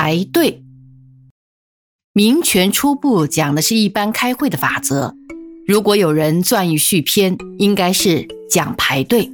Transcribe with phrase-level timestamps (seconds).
[0.00, 0.62] 排队。
[2.12, 5.16] 民权初步讲的是一般开会的法则。
[5.66, 9.28] 如果有人钻欲续篇，应该是讲排队。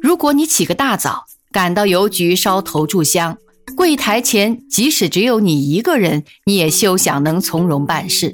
[0.00, 3.38] 如果你起个大早，赶到邮局烧头炷香，
[3.76, 8.32] 柜台前即使只有你一个人，你也休想能从容办事，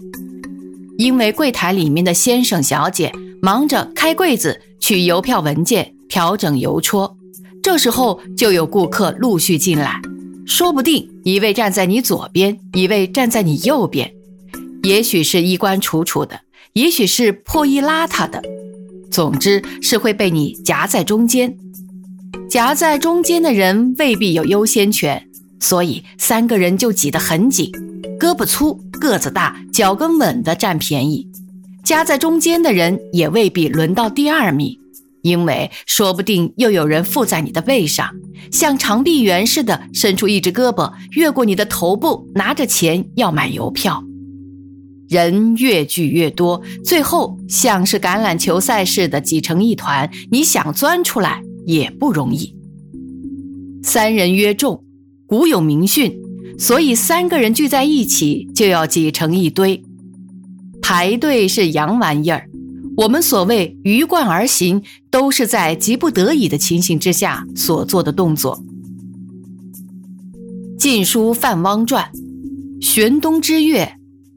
[0.98, 3.10] 因为柜台里面的先生小姐
[3.40, 7.16] 忙着开柜子、取邮票文件、调整邮戳，
[7.62, 10.02] 这时候就有顾客陆续进来，
[10.46, 14.12] 说不定一位站在你左边，一位站在你右边，
[14.82, 16.40] 也许是衣冠楚楚的。
[16.74, 18.42] 也许是破衣邋遢的，
[19.10, 21.54] 总之是会被你夹在中间。
[22.48, 25.28] 夹在中间的人未必有优先权，
[25.60, 27.70] 所以三个人就挤得很紧，
[28.18, 31.28] 胳膊粗、个子大、脚跟稳的占便宜。
[31.84, 34.78] 夹在中间的人也未必轮到第二名，
[35.22, 38.10] 因为说不定又有人附在你的背上，
[38.50, 44.04] 像长臂猿似的伸出一只胳膊，越过你的头部，拿着钱要买邮票。
[45.08, 52.56] 人越聚越多，最后像是橄榄球赛似的挤成一团，你想钻出来也不容易。
[53.82, 54.82] 三人约众，
[55.26, 56.18] 古有明训，
[56.58, 59.84] 所以三个人聚在一起就要挤成一堆。
[60.80, 62.48] 排队是洋玩意儿，
[63.02, 68.62] 我们所谓鱼贯而行，都是在急不得已的情形之下所做的动作。
[70.78, 72.08] 《晋书·范汪传》，
[72.86, 73.96] 玄冬之月。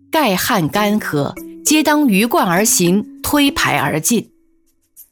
[0.09, 4.29] 盖旱干涸，皆当鱼贯而行，推排而进。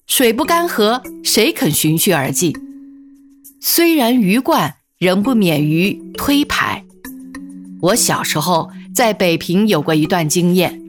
[0.07, 2.55] 水不干涸，谁肯循序而进？
[3.59, 6.83] 虽然鱼贯，仍不免于推排。
[7.81, 10.81] 我小时候在北平有过一段经验。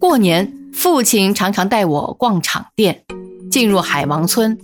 [0.00, 3.02] 过年，父亲常常带我逛场店，
[3.50, 4.56] 进入海王村，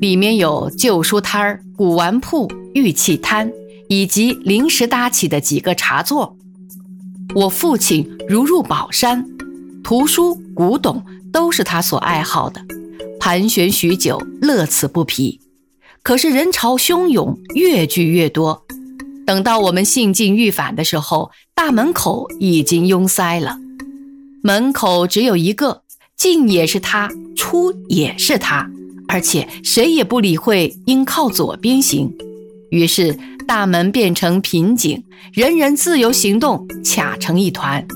[0.00, 3.52] 里面有旧书摊儿、古玩铺、玉器摊，
[3.88, 6.36] 以及临时搭起的几个茶座。
[7.36, 9.24] 我父亲如入宝山，
[9.84, 12.60] 图书、古董都是他所爱好的，
[13.20, 15.40] 盘旋许久，乐此不疲。
[16.02, 18.66] 可是人潮汹涌，越聚越多。
[19.24, 23.56] 等到我们兴尽欲返的时候，大门口已经拥塞了。
[24.42, 25.82] 门口只有一个，
[26.16, 28.68] 进也是他，出也是他，
[29.08, 32.14] 而且谁也不理会，应靠左边行。
[32.70, 33.18] 于是。
[33.48, 37.88] 大门变成瓶颈，人人自由行动，卡成一团。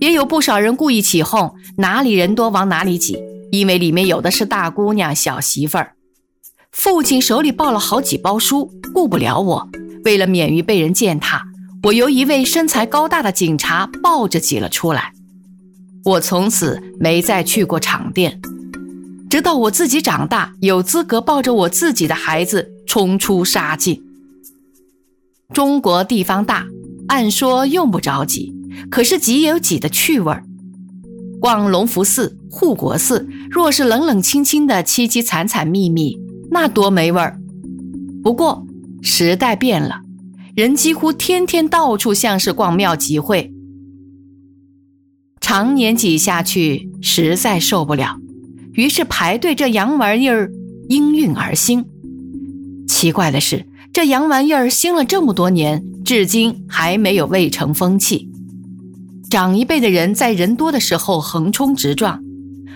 [0.00, 3.16] 也有不少人故意起哄，哪里人多往哪里挤，
[3.52, 5.92] 因为里面有的是大姑娘、小媳妇儿。
[6.72, 9.68] 父亲手里抱了好几包书，顾不了我。
[10.04, 11.44] 为了免于被人践踏，
[11.84, 15.12] 我由一位身材高大的警察抱着挤了出来。
[16.04, 18.40] 我从此没再去过场店，
[19.30, 24.02] 直到我自己长大，有资格抱着我自己的孩子冲出杀境。
[25.54, 26.66] 中国地方大，
[27.06, 28.52] 按说用不着挤，
[28.90, 30.44] 可是挤也有挤的趣味儿。
[31.40, 36.18] 逛隆福寺、护国寺，若是冷冷清清的、凄凄惨惨密密，
[36.50, 37.38] 那多没味儿。
[38.24, 38.66] 不过
[39.02, 40.00] 时代变了，
[40.56, 43.51] 人几乎天天到处像是逛庙集会，
[45.42, 48.16] 常年挤下去实在受不了，
[48.72, 50.50] 于是排队这洋玩意儿
[50.88, 51.84] 应运而兴。
[52.88, 53.66] 奇怪的是。
[53.92, 58.30] 这洋玩意儿兴了这么多年，至今还没有未成风气。
[59.28, 62.22] 长一辈的人在人多的时候横冲直撞，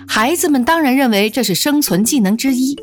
[0.07, 2.77] 孩子们当然认为这是生存技能之一。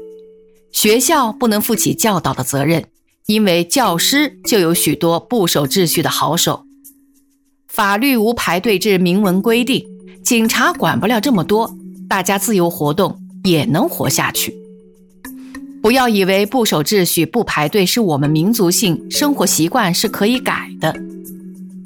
[0.72, 2.86] 学校不能负起教导的责任，
[3.28, 6.66] 因为教师就有许多不守秩序的好手。
[7.74, 9.84] 法律无排队制明文规定，
[10.24, 11.76] 警察管不了这么多，
[12.08, 14.54] 大家自由活动也能活下去。
[15.82, 20.96] 不要以为不守秩序、不排队是我们民族性生活习惯是可以改的。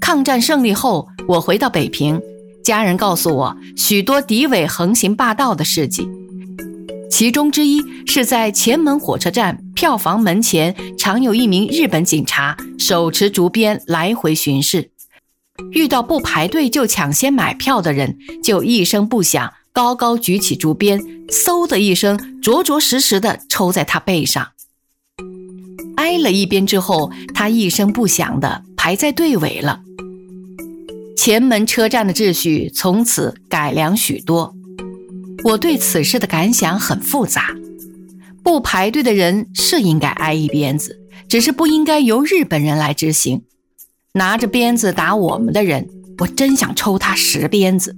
[0.01, 2.21] 抗战胜利后，我回到北平，
[2.65, 6.05] 家人告诉我许多敌伪横行霸道的事迹，
[7.09, 14.91] 其中之一是在前门火车站票房门前，常有一名日本警察手持竹鞭来回巡视，
[15.71, 19.53] 遇到不排队就抢先买票的人，就一声不响。
[19.73, 24.49] 高高举起竹鞭，嗖的一声，着着实实的抽在他背上。
[25.97, 29.81] 挨了一鞭之后，他一声不响的排在队尾了。
[31.15, 34.55] 前门车站的秩序从此改良许多。
[35.43, 37.55] 我对此事的感想很复杂。
[38.43, 40.99] 不排队的人是应该挨一鞭子，
[41.29, 43.43] 只是不应该由日本人来执行。
[44.17, 45.87] 拿着鞭子打我们的人，
[46.17, 47.95] 我真想抽他十鞭子。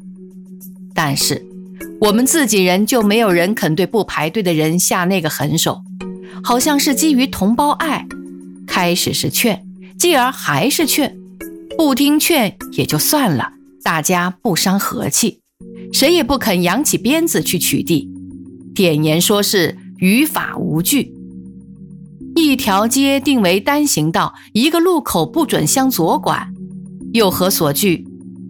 [0.93, 1.45] 但是。
[2.01, 5.81] 我们自己人就没有人肯对不排队的人下那个狠手，
[6.41, 8.05] 好像是基于同胞爱。
[8.65, 9.65] 开始是劝，
[9.97, 11.17] 继而还是劝，
[11.77, 13.51] 不听劝也就算了，
[13.83, 15.41] 大家不伤和气，
[15.91, 18.07] 谁也不肯扬起鞭子去取缔。
[18.73, 21.13] 点言说是于法无据，
[22.45, 26.47] 一条街定为单行道，一个路口不准向左拐，
[27.13, 28.05] 又何所惧？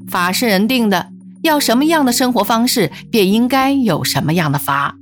[0.07, 1.11] 法是人定的，
[1.43, 4.97] 要什么样的生活方式，便应该有什么样的法。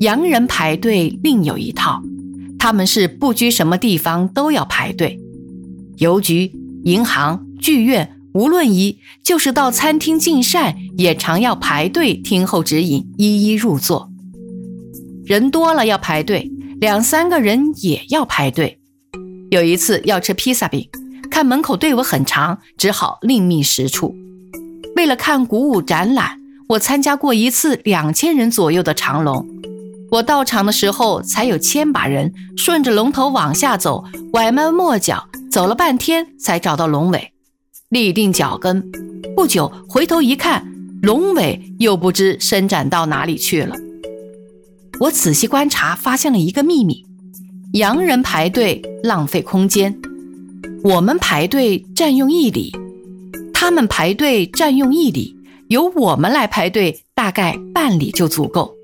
[0.00, 2.02] 洋人排队另有一套，
[2.58, 5.18] 他们是不拘什么地方都要排队，
[5.96, 6.52] 邮局、
[6.84, 14.10] 银行、剧院，无论一，就是到餐厅进膳，也常要排队听候指引，一一入座。
[15.24, 16.51] 人多了要排队，
[16.82, 18.80] 两三个人也要排队。
[19.52, 20.88] 有一次要吃披萨饼，
[21.30, 24.16] 看门口队伍很长，只好另觅食处。
[24.96, 26.40] 为了看鼓舞展览，
[26.70, 29.46] 我参加过一次两千人左右的长龙。
[30.10, 34.02] 我到场的时候，才有千把人顺着龙头往下走，
[34.32, 37.32] 拐弯抹角，走了半天才找到龙尾，
[37.90, 38.90] 立定脚跟。
[39.36, 40.66] 不久回头一看，
[41.00, 43.76] 龙尾又不知伸展到哪里去了。
[45.02, 47.04] 我仔细观察，发现了一个秘密：
[47.72, 49.98] 洋人排队浪费空间，
[50.84, 52.72] 我们排队占用一里，
[53.52, 55.34] 他们排队占用一里，
[55.66, 58.74] 由我们来排队，大概半里就足够。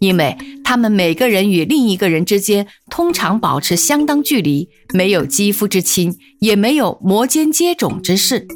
[0.00, 8.48] 因为他们每个人与另一个人之间通常保持相当距离，没有肌肤之亲，也没有摩肩接踵之事。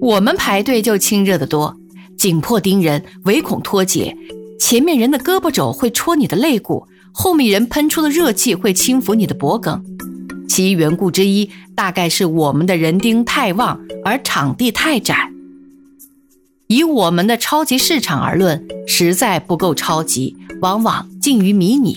[0.00, 1.76] 我们排队就亲热得多，
[2.16, 4.16] 紧迫盯人，唯恐脱节。
[4.58, 9.82] 前面人的胳膊肘会戳你的肋骨，后面人喷出的热气会轻抚你的脖颈。
[10.48, 15.30] 其缘故之一，大概是我们的人丁太旺，而场地太窄。
[16.66, 20.36] 以我们的超级市场而论，实在不够超级。
[20.60, 21.96] 往往近于迷你，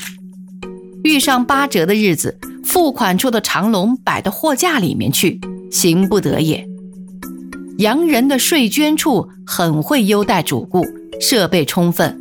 [1.03, 5.41] 遇上八折的日子，付款处的长龙摆到货架里面去，
[5.71, 6.67] 行不得也。
[7.79, 10.85] 洋人的税捐处很会优待主顾，
[11.19, 12.20] 设备充分，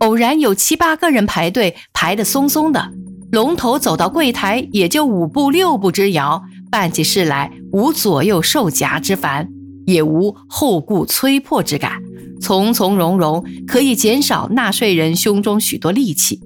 [0.00, 2.90] 偶然有七八个人排队排得松松的，
[3.32, 9.48] 龙头走到柜台也就五步六步之遥，办起事来无左右受夹之烦，
[9.86, 12.00] 也无后顾催迫之感。
[12.40, 16.40] 从从容容，可以减少纳税人胸中许多戾气。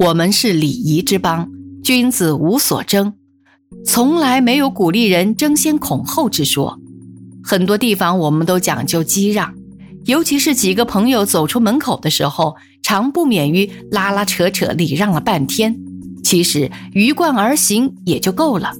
[0.00, 1.48] 我们是礼仪之邦，
[1.84, 3.14] 君子无所争，
[3.84, 6.80] 从来没有鼓励人争先恐后之说。
[7.44, 9.54] 很多地方我们都讲究激让，
[10.06, 15.78] 尤其是几个朋友走出门口的时候，常不免于拉拉扯扯，礼让了半天。
[16.24, 18.72] 其实鱼贯而行也就够了。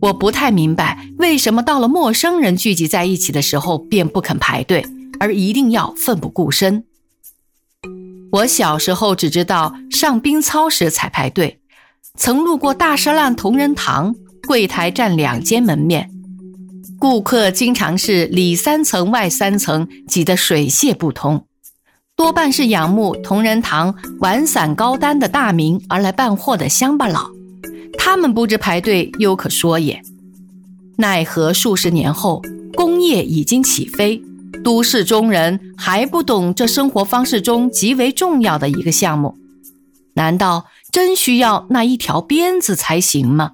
[0.00, 4.84] 我不太明白，为什么到了陌生人聚集在一起的时候便不肯排队，
[5.20, 6.84] 而一定要奋不顾身？
[8.32, 11.60] 我小时候只知道上兵操时才排队，
[12.16, 14.14] 曾路过大石烂同仁堂，
[14.46, 16.10] 柜台占两间门面，
[17.02, 21.48] 顾客经常是里三层外三层，挤得水泄不通，
[22.14, 27.32] 多半是仰慕同仁堂碗散高单的大名而来办货的乡巴佬。
[27.98, 30.00] 他们不知排队犹可说也，
[30.98, 32.40] 奈何数十年后，
[32.76, 34.22] 工业已经起飞，
[34.62, 39.36] 都市中人还不懂这生活方式中极为重要的一个项目。
[40.14, 43.50] 难道真需要那一条鞭子才行吗？